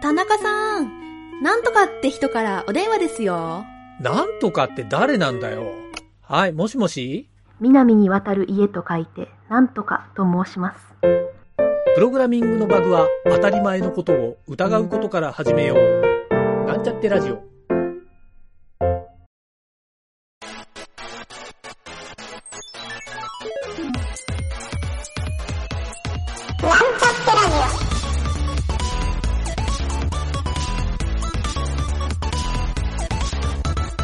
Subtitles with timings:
[0.00, 3.64] 田中さん、なんとかって人からお電話ですよ。
[4.00, 5.72] なんとかって誰なんだよ。
[6.22, 7.28] はい、もしもし？
[7.60, 10.80] 南に渡る家と書いて、なんとかと申します。
[11.96, 16.64] プログラミングのバグは当たり前のことを疑うことから始めよう。
[16.64, 17.42] なんちゃってラジオ。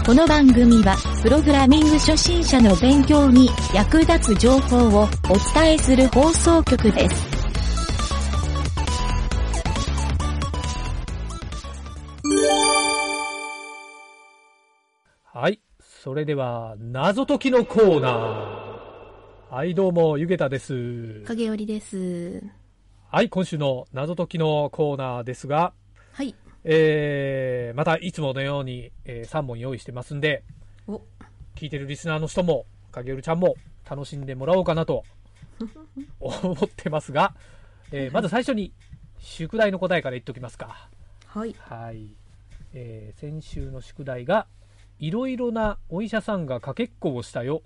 [0.06, 5.08] この番組は、プログラミング初心者の勉強に役立つ情報をお
[5.54, 7.26] 伝えする放送局です。
[15.32, 15.58] はい。
[15.80, 19.54] それでは、謎解きのコーナー。
[19.54, 21.22] はい、どうも、ゆげたです。
[21.26, 22.42] 影織です。
[23.10, 25.72] はい、今週の謎解きのコーナーですが、
[26.12, 26.34] はい。
[26.64, 30.42] えー、またいつものように、え3問用意してますんで、
[30.86, 31.02] お、
[31.54, 33.54] 聞いてるリスナーの人も、影るちゃんも
[33.88, 35.04] 楽しんでもらおうかなと
[36.20, 37.34] 思ってますが、
[37.92, 38.72] えーまず最初に
[39.18, 40.88] 宿題の答えから言っておきますか。
[41.26, 41.54] はい。
[41.58, 42.14] はい。
[42.72, 44.46] えー先週の宿題が、
[44.98, 47.62] いろいろなお医者さんがかけっこをしたよ。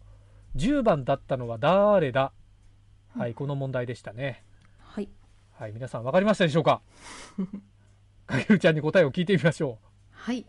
[0.56, 2.32] 10番だったのは誰だ？
[3.16, 4.42] はい、この問題でしたね。
[4.80, 5.08] はい。
[5.52, 6.80] はい、皆さん分かりましたでしょうか？
[8.28, 9.78] かけるちゃんに答えを聞いてみましょ
[10.10, 10.44] はい。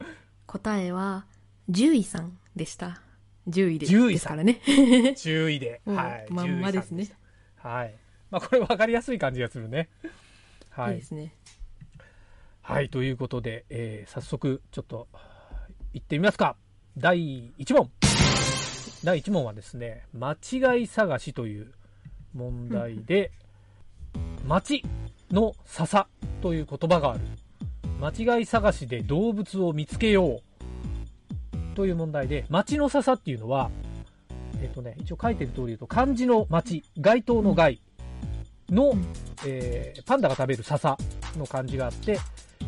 [0.45, 1.25] 答えは、
[1.67, 3.01] 獣医さんでした。
[3.45, 4.59] 獣医で獣医さんからね。
[4.67, 4.67] う。
[4.67, 5.81] 10位で。
[5.85, 6.27] うんはい。
[6.29, 7.69] まんまですね10位さんした。
[7.69, 7.95] はい。
[8.31, 9.87] まあ、これ分かりやすい感じがするね。
[10.69, 11.05] はいいいで。
[11.05, 11.33] すね。
[12.61, 15.07] はい、ということで、えー早速、ちょっと、
[15.93, 16.57] 行ってみますか。
[16.97, 17.89] 第1問。
[19.05, 21.73] 第1問はですね、間違い探しという
[22.33, 23.31] 問題で、
[24.45, 24.83] 町
[25.31, 26.09] の笹
[26.41, 27.21] という言葉がある。
[27.99, 31.75] 間違い探しで動物を見つけよう。
[31.75, 33.69] という問題で、町の笹っていうのは、
[34.61, 37.81] えっ、とね、一応書いてる通り言うと、漢字の町、街灯の街
[38.69, 39.05] の、うん
[39.45, 40.97] えーパンダが食べる笹
[41.37, 42.19] の漢字があって、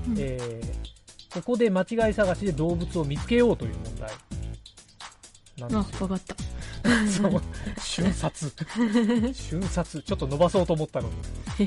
[0.07, 0.91] うんえー
[1.33, 4.09] ここで間違い探しで動物を見つけようという問題
[5.57, 6.07] なんあです、よ。
[6.07, 6.35] わかった。
[7.09, 7.41] そう
[7.79, 8.51] 瞬殺。
[9.33, 10.01] 瞬殺。
[10.01, 11.09] ちょっと伸ばそうと思ったの
[11.57, 11.65] に。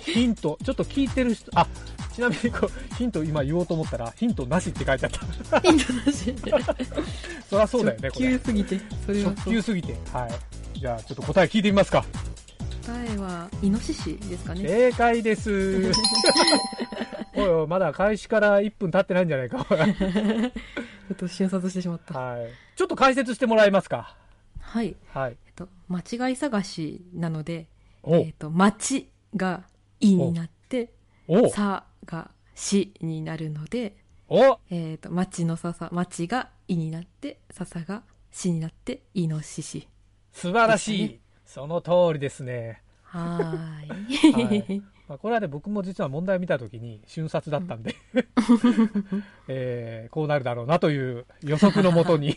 [0.00, 1.66] ヒント、ちょっと聞いてる人、あ、
[2.14, 5.12] ちなみにこう、ヒント今言おうと思ったら、ヒントなしって書いてあっ
[5.50, 5.60] た。
[5.60, 6.34] ヒントなし。
[7.50, 8.44] そりゃそうだよね、これ直球。
[8.44, 9.52] すぎて、それは直そう。
[9.54, 9.96] 球すぎて。
[10.12, 10.26] は
[10.74, 10.78] い。
[10.78, 12.04] じゃあ、ちょっと答え聞いてみますか。
[12.86, 14.68] 答えは、イノシシですかね。
[14.68, 15.92] 正解です。
[17.34, 19.66] おいおい、まだ開始から1分経ってないんじゃないか。
[19.68, 22.18] ちょっと瞬殺してしまった。
[22.18, 22.46] はい。
[22.76, 24.16] ちょっと解説してもらえますか。
[24.66, 24.96] はい。
[25.12, 25.36] はい。
[25.46, 27.68] えっと、間違い探しなので、
[28.02, 29.64] おえっと、町が
[30.00, 30.90] いになって、
[31.28, 33.96] おさがしになるので、
[34.28, 39.88] おえっと、町のささ、町がいになって、ささがしになって、イノシシ。
[40.32, 41.20] 素晴らしい。
[41.44, 42.82] その通りですね。
[43.04, 44.32] はーい。
[44.32, 47.94] はい まあ、これはね、僕も実は問題を見たときに瞬殺だったんで、
[49.46, 52.36] えーこうなるだろうなという予測のもとに。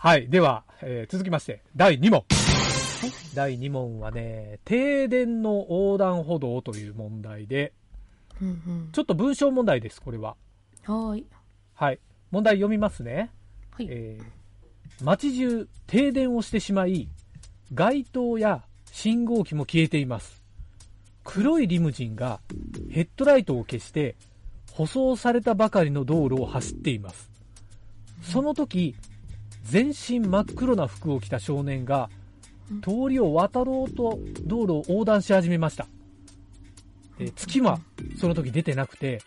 [0.00, 0.28] はい。
[0.28, 2.20] では、えー続きまして、第2問。
[2.20, 3.10] はい。
[3.34, 7.72] 第2問はね、停電の横断歩道という問題で、
[8.40, 8.88] うんうん。
[8.92, 10.36] ちょっと文章問題です、これは。
[10.84, 11.26] はーい。
[11.74, 11.98] はい。
[12.30, 13.32] 問題読みますね。
[13.72, 13.88] はい。
[13.90, 14.24] えー
[15.04, 17.08] 街中停電をしてしまい、
[17.72, 20.42] 街灯や信号機も消えています。
[21.22, 22.40] 黒いリムジンが
[22.90, 24.16] ヘッドライトを消して、
[24.72, 27.30] 舗装されたばかりの道路を走っています。
[28.22, 28.96] その時、
[29.70, 32.08] 全身真っ黒な服を着た少年が、
[32.82, 35.86] 通りを渡ろうと道路を横断し始めました。
[37.18, 37.80] えー月は
[38.18, 39.20] その時出てなくて、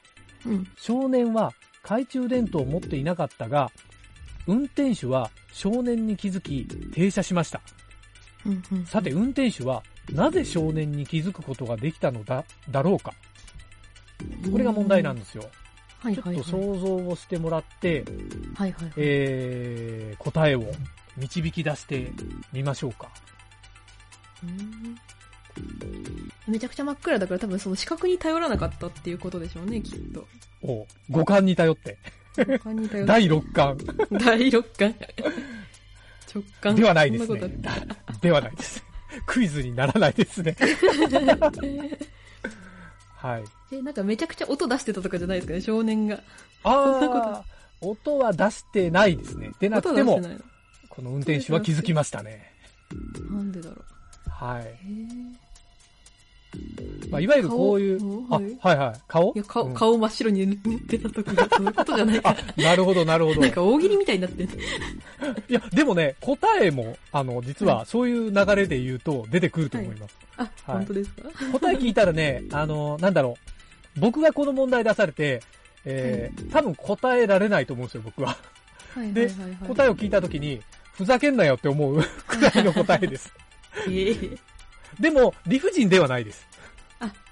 [0.46, 0.68] うん。
[0.78, 1.54] 少年は
[1.84, 3.72] 懐中電灯を持っていなかったが、
[4.48, 7.62] 運転手は少年に気づき停車しました。
[8.86, 13.14] さて運転手はなぜ少年に気づくことができたのだ、だろうか。
[14.52, 15.44] これが問題なんですよ。
[16.02, 16.44] はいはいはい。
[16.44, 18.04] ちょっと想像をしてもらって、
[18.56, 18.94] はいはいはい。
[18.98, 20.64] えー、答えを
[21.18, 22.12] 導き出して
[22.52, 23.10] みましょうか。
[24.44, 24.98] うん
[26.48, 30.26] めちゃくちゃ真っ暗だから多分その視覚に頼らなかったっていうことでしょうね、きっと。
[30.64, 31.98] お五感に頼って。
[32.36, 33.78] 他に頼第六感
[34.12, 34.96] 第六感。
[36.34, 36.76] 直感。
[36.76, 37.42] ではないですね。
[38.22, 38.84] ではないです。
[39.26, 40.56] クイズにならないですね。
[43.22, 43.44] はい。
[43.44, 46.24] たえ、なんかめちゃくちゃ音出してたとかじゃないですかね、少年が。
[46.64, 47.44] ああ、
[47.80, 49.52] 音は出してないですね。
[49.60, 50.20] 出なくても。
[50.90, 52.52] この運転手は気づきましたね。
[53.30, 53.84] なんでだろう。
[54.30, 54.66] はい。
[57.12, 59.00] へまあ、いわゆるこういう、はいはいはい。
[59.08, 59.32] 顔？
[59.36, 63.42] いや、顔、うん顔真っ白に塗ってた時がそういうことじゃないか あ、なるほど、なるほど。
[63.42, 64.50] なんか大喜利みたいになってる。
[65.50, 70.16] いや、でもね、答えも、あの、実はそういう流れで言うと出てくると思います。
[70.38, 71.30] あ、本当ですか？
[71.52, 73.38] 答え聞いたらね、 あの、なんだろ
[73.98, 74.00] う。
[74.00, 75.42] 僕がこの問題出されて、
[75.84, 78.38] えー、多分答えられないと思うんですよ、僕は。
[78.94, 79.30] はいで
[79.68, 80.62] 答えを聞いたときに、
[80.94, 83.34] ふざけんなよって思うくらいの答えです。
[83.90, 84.38] ええ
[85.00, 86.46] でも、理不尽ではないです。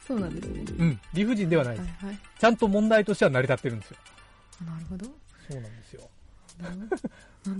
[0.10, 0.64] あ、そうなんですね。
[0.78, 2.06] うん、理不尽ではないはいです。
[2.06, 2.20] はい。
[2.40, 3.98] ちゃんと問題としては成り立ってるんですよ。
[4.66, 5.06] なるほど。
[5.06, 6.10] そうなんですよ。
[6.62, 6.80] なん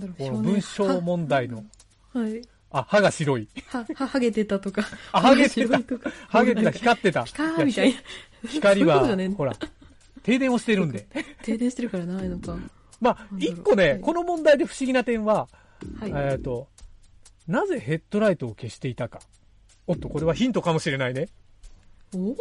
[0.00, 1.64] だろうこの文章問題の、
[2.12, 2.42] ははい。
[2.70, 3.48] あ、歯が白い。
[3.68, 4.84] は、は、はげてたとか。
[5.12, 6.10] あハゲてた白いとか。
[6.28, 7.24] ハゲてた、光ってた。
[7.24, 8.00] ピカーみたいな。
[8.48, 9.54] 光はほら、
[10.22, 11.06] 停電をしてるんで。
[11.42, 12.56] 停電してるからないのか。
[13.00, 15.48] まあ、一個ね、はいこの問題で不思議な点は、
[15.98, 16.12] はい。
[16.32, 16.68] えっと、
[17.48, 19.20] なぜヘッドライトを消していたか。
[19.86, 21.28] おっと、これはヒントかもしれないね。
[22.14, 22.34] お？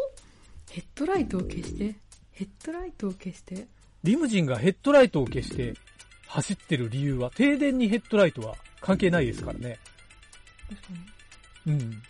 [0.71, 1.95] ヘッドライトを消して？
[2.31, 3.67] ヘッドライトを消して？
[4.03, 5.73] リムジンがヘッドライトを消して
[6.27, 9.77] 走ってる理由は、停電にヘッドライトは関係ないですからね。
[10.69, 10.87] 確か
[11.65, 11.73] に。
[11.73, 12.01] うん。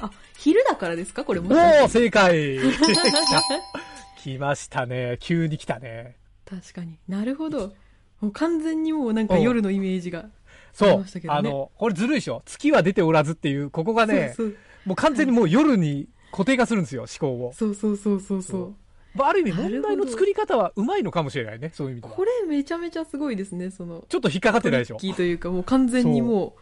[0.00, 1.24] あ、昼だからですか？
[1.24, 1.48] これも。
[1.50, 2.58] おー、正解
[4.22, 5.16] 来ましたね。
[5.20, 6.16] 急に来たね。
[6.44, 6.98] 確かに。
[7.08, 7.74] なるほど。
[8.20, 10.28] もう完全にもうなんか夜のイメージが。
[10.72, 12.42] あそうねあの、これずるいでしょ？
[12.44, 17.52] 月は出ておらずっていう、ここがね、そうもう完全にもう夜に固定化するんですよ、思考を。
[17.52, 18.74] そうそうそうそうそう。
[19.14, 22.24] まあ、ある意味問題の作り方はうまいのかもしれないね、そういう意味ではこ。
[22.24, 24.04] れめちゃめちゃすごいですね、その。
[24.08, 24.96] ちょっと引っかかってないでしょ？
[24.96, 26.54] キーというか、もう完全にも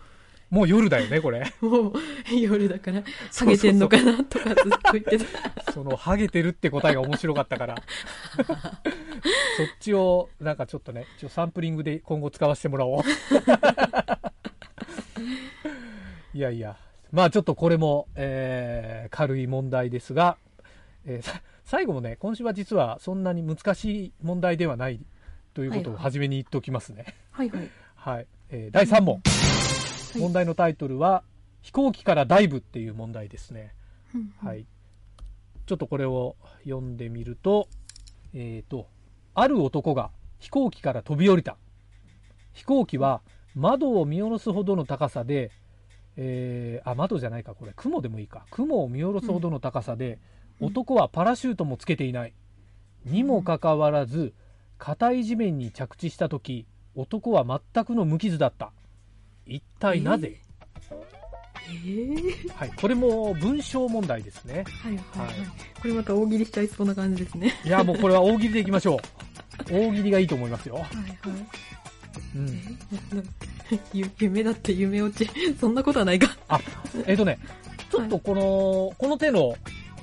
[0.48, 1.52] もう夜だよね、これ。
[1.60, 1.92] う、 もう
[2.30, 3.02] 夜だから、
[3.34, 5.72] ハゲてんのかなとかずっと言ってた。
[5.72, 7.74] その、ハゲてるって答えが面白かったから。
[8.36, 8.46] そっ
[9.80, 13.02] ちを、なんかちょっとね、ちょサンプリングで今後使わせてもらおう。
[16.32, 16.76] いやいや。
[17.10, 20.36] まあちょっとこれも、えー、軽い問題ですが、
[21.06, 25.00] えーさ最後もね、今週は実はそんなに難しい問題ではない
[25.52, 27.06] ということを初めに言っておきますね。
[27.32, 27.70] はいはい。
[27.96, 28.26] はい。
[28.50, 29.20] えー第3問。
[30.16, 31.22] はい問題のタイトルは、
[31.62, 33.74] 飛行機からダイブっていう問題ですね。
[34.14, 34.66] うんはい。
[35.66, 37.68] ちょっとこれを読んでみると、
[38.32, 38.88] えっ、と、
[39.34, 41.56] ある男が飛行機から飛び降りた。
[42.52, 43.20] 飛行機は
[43.54, 45.50] 窓を見下ろすほどの高さで、
[46.16, 48.46] えーあ、窓じゃないか、これ、雲でもいいか。
[48.50, 50.18] 雲を見下ろすほどの高さで、うん
[50.58, 52.32] 男はパラシュートもつけていない。
[53.04, 54.32] にもかかわらず、
[54.78, 58.72] 硬い地面に着地したとき、男は全くの無傷だった。
[59.46, 60.36] 一体なぜ、
[61.68, 64.64] えー、はい、これも文章問題ですね。
[64.82, 65.38] はいはいはい。
[65.38, 65.46] はい
[65.80, 67.52] これまた大喜利しちゃいそうな感じですね。
[67.64, 68.98] いや、もうこれは大喜利でいきましょう。
[69.70, 70.76] 大喜利がいいと思いますよ。
[70.76, 70.88] はいはい。
[72.34, 72.60] うん。
[74.18, 75.28] 夢だって夢落ち。
[75.60, 76.36] そんなことはないか。
[77.06, 77.38] えっ、とね、
[77.90, 79.54] ちょっとこの、この手の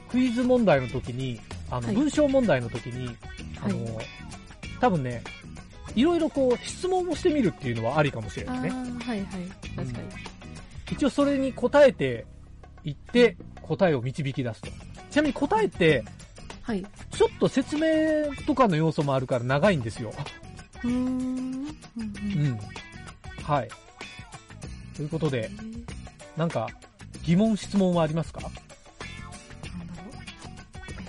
[0.09, 1.39] クイズ問題の時に、
[1.69, 3.15] あの、はい文章問題の時に、
[3.61, 4.01] あの、は
[4.79, 5.23] 多分ね、
[5.95, 8.69] いろいろこう質問をしてみるっていうのはありかもしれあないね。
[8.69, 9.27] ーはいはい。
[9.75, 10.07] 確かに。
[10.91, 12.25] 一応それに答えて
[12.83, 14.69] いって、答えを導き出すと。
[15.11, 16.03] ちなみに答えって、
[16.61, 16.85] はい。
[17.11, 20.13] ちょっと説明とかの要素もあるから長いんですよ。
[20.83, 20.93] うーん。
[20.93, 22.59] うんうんうん。
[23.43, 23.69] はい。
[24.95, 25.49] ということで、
[26.37, 26.67] なんか、
[27.23, 28.41] 疑問、質問はありますか？
[28.41, 28.65] なんだろ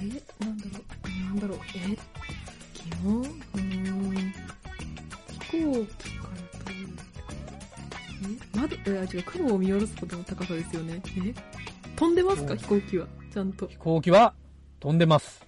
[0.00, 0.02] う？
[0.02, 0.70] え、なんだろ
[1.04, 1.08] う？
[1.08, 1.58] なんだろう？
[1.74, 1.98] え、疑
[3.02, 3.43] 問？
[5.74, 6.92] 飛行機から飛ぶ。
[8.24, 11.02] え、窓、え、あ、違う、雲を見下ろすほどの高さですよね。
[11.18, 11.34] え？
[11.96, 12.52] 飛んでますか？
[12.52, 13.06] うん飛行機は。
[13.32, 13.66] ちゃんと。
[13.66, 14.34] 飛行機は
[14.80, 15.44] 飛んでます。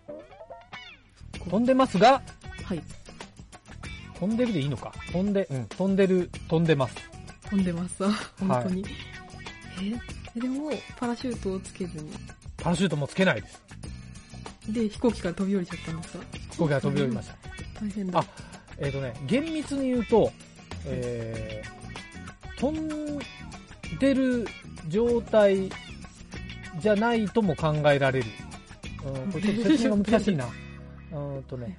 [1.48, 2.20] 飛んでますが、
[2.64, 2.82] はい。
[4.18, 4.92] 飛んでるでいいのか？
[5.12, 6.96] 飛んで、うん、飛んでる、飛んでます。
[7.48, 8.04] 飛んでます。
[8.04, 8.84] あ本当に。
[9.80, 9.94] え？
[10.36, 12.10] え、でも、パラシュートをつけずに。
[12.56, 13.62] パラシュートもつけないです。
[14.68, 16.24] で、飛行機から飛び降りちゃったんですか？
[16.50, 17.36] 飛行機が飛び降りました。
[17.80, 18.18] 大変だ。
[18.18, 18.24] あ
[18.78, 20.32] えっ、とね、厳密に言うと、
[20.86, 23.18] えー、飛ん
[23.98, 24.46] でる
[24.88, 25.70] 状態
[26.78, 28.26] じゃないとも考えられる。
[29.04, 30.46] うん、これちょっと説明が難しいな。
[31.12, 31.78] うーんとね。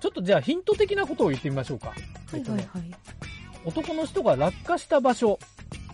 [0.00, 1.88] ちょっとじゃあヒント的なことを言ってみましょうか。
[1.88, 1.94] は
[2.36, 2.66] いはいはい。
[3.64, 5.38] 男の人が落下した場所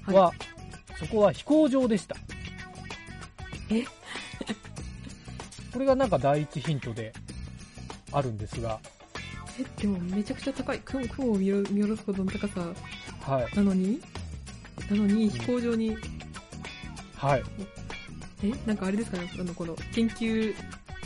[0.07, 0.33] は、は
[0.99, 2.17] そこは飛行場でした。
[3.71, 3.85] え？
[5.73, 7.13] これがなんか第一ヒントで
[8.11, 9.00] あるんですが、え、
[9.79, 10.81] でもめちゃくちゃ高い。
[10.81, 12.61] 雲雲を見下ろ見下ろすほどの高さ
[13.21, 13.57] はい。
[13.57, 14.01] なのに？
[14.91, 15.97] なのに飛行場に、
[17.17, 17.43] はい。
[18.43, 19.31] えなんかあれですかね？
[19.39, 20.55] あの、この研究、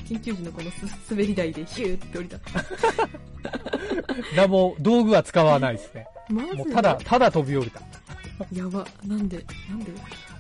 [0.09, 2.39] 研究時のこのす滑り台でヒューって降りた。
[4.37, 6.07] ラボ、道具は使わないですね。
[6.29, 6.57] マジで？
[6.57, 7.81] もうただ、ただ飛び降りた。
[8.53, 8.87] やば。
[9.07, 9.45] なんで？
[9.69, 9.93] なんで？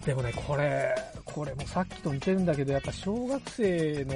[0.06, 0.94] でもね、これ、
[1.24, 4.14] これもさっきと似てるんだけど、やっぱ小学生の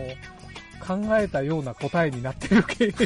[0.78, 2.92] 考えたような答えになってる系。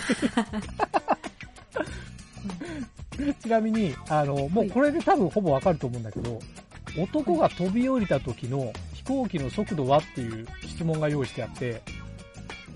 [3.40, 6.40] ちなみに、あの、もうこれで多分ほぼわかると思うんだけど、
[6.98, 11.82] 男が飛び降りた時の飛行機の速度はっていう質問が用意してあって、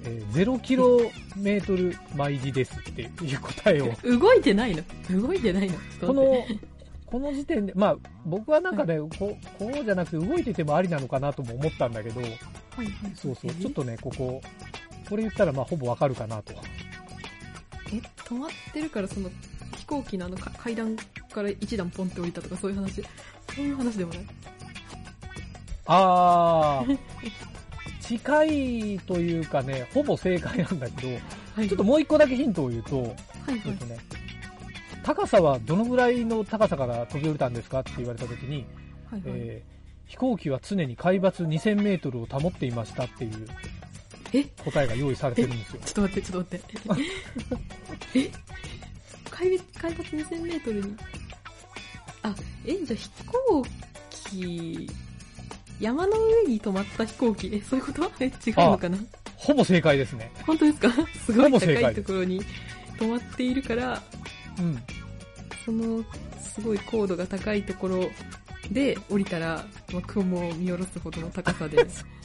[0.04, 1.00] えー0キロ
[1.36, 5.20] メートル毎時ですっていう答えを、動いてないの？
[5.20, 5.74] 動いてないの？
[6.06, 6.44] この、
[7.06, 9.18] この時点で、まあ、僕はなんかね、こう、
[9.58, 12.42] こうじゃなくて動いててもありなのかなとも思ったんだけど、はいはい。
[13.14, 14.40] そうそう、えちょっとね、ここ、
[15.08, 16.62] これ言ったらまあほぼわかるかなとは。
[17.92, 19.30] え、止まってるからその
[19.76, 20.96] 飛行機のあのか階段
[21.32, 23.02] から一段ポンって降りたとかそういう話？
[23.54, 24.26] そういう話でもない？
[25.86, 26.98] あー、
[28.00, 31.08] 近いというかね、ほぼ正解なんだけど、
[31.54, 31.68] はい。
[31.68, 33.62] ちょっともう一個だけヒントを言うと、はいはい。
[33.66, 33.98] えっとね、
[35.04, 38.66] 高さはどのぐらいの高さから飛び降りたんですかって言われたときに、
[39.10, 43.32] はいはい、えー飛行機は常に海抜2000メートルを保っていましたっていう。
[43.32, 43.85] え
[44.44, 45.80] 答えが用意されてるんですよ。
[45.84, 46.60] ちょっと待って、ちょっと待っ
[48.12, 48.20] て。
[48.20, 48.30] え？
[49.30, 50.96] 海抜海抜2000メートルに？
[52.22, 53.66] あ、え、じゃあ飛行
[54.10, 54.90] 機、
[55.78, 57.50] 山の上に止まった飛行機？
[57.52, 58.10] え、そういうこと？
[58.20, 58.98] え、違うのかな？
[59.36, 60.32] ほぼ正解ですね。
[60.46, 60.90] 本当ですか？
[61.24, 62.40] すごい高いところに
[62.98, 64.02] 止まっているから、
[64.58, 64.82] うん。
[65.64, 66.04] その、
[66.40, 68.08] すごい高度が高いところ
[68.70, 71.86] で降りたら、まあ、雲を見下ろすほどの高さで。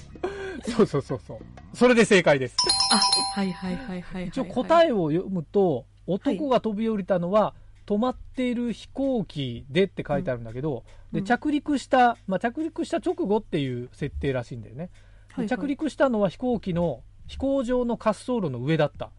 [0.69, 1.37] そうそうそうそう。
[1.73, 2.55] それで正解です。
[2.91, 4.27] あ、はいはいはいはいはい、はい。
[4.27, 7.53] 一応答えを読むと、男が飛び降りたのは、
[7.85, 14.89] 止まっている飛行機でって書いてあるんだけど、で、うん着陸した、まあ、着陸した直後っていう設定らしいんだよね。
[15.33, 19.11] はいはい着陸したのは飛行機の飛行場の滑走路の上だった。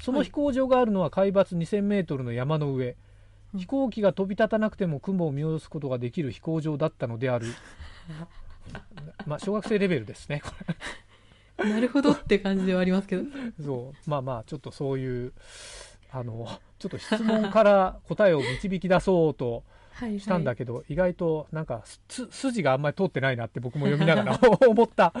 [0.00, 2.88] その飛行場があるのは海抜2000メートルの山の上。
[2.88, 2.94] うん
[3.58, 7.48] 飛行機が飛び立たなくても雲を見下ろすことができる飛行場だったのである。
[9.26, 10.42] まあ、小学生レベルですね。
[10.44, 10.50] こ
[11.64, 13.22] なるほどって感じではありますけど。
[13.22, 13.28] れ
[13.60, 14.10] そう。
[14.10, 15.32] まあまあ、ちょっとそういう、
[16.10, 20.20] あの、ちょっと質問から答えを導き出そうとはい、はい。
[20.20, 22.00] したんだけど、意外となんかす
[22.30, 25.12] 筋があんまり通ってないなって僕も読みながら 思った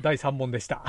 [0.00, 0.84] 第3問でした。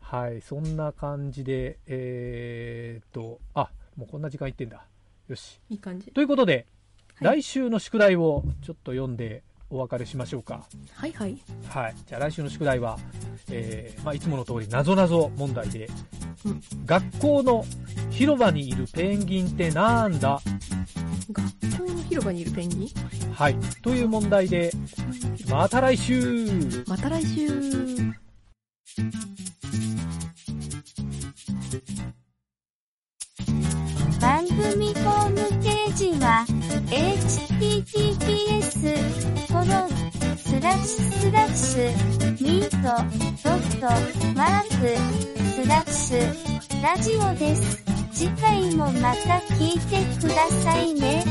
[0.00, 4.86] はい、そんな感じで、えーっと、あ、もうこんな時間いってんだ。
[5.26, 5.60] よし。
[5.68, 6.12] いい感じ。
[6.12, 6.66] ということで、はい
[7.20, 10.66] 来週の宿題をちょっと読んでお別れしましょうか。
[10.92, 11.38] はいはい。
[11.68, 11.94] はい。
[12.06, 12.98] じゃあ来週の宿題は、
[13.50, 15.88] えー、まあいつもの通り、なぞなぞ問題で、
[16.44, 17.64] うん学校の
[18.10, 20.40] 広場にいるペンギンってなんだ？
[21.32, 22.88] 学校の広場にいるペンギン？
[23.32, 23.56] はい。
[23.82, 24.70] という問題で、
[25.50, 27.48] また来週また来週
[36.88, 38.70] https
[39.48, 39.66] コロン
[40.36, 41.90] スラッシュスラッシュ
[42.40, 42.76] ミート
[43.42, 43.86] ドット
[44.34, 44.86] マーク
[45.52, 46.22] スラッシュ
[46.82, 47.82] ラジオです。
[48.12, 51.24] 次回もまた聞いてくださいね。